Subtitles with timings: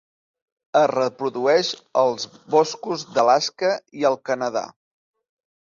[0.79, 1.69] Es reprodueix
[2.03, 4.69] als boscos d'Alaska i el Canadà.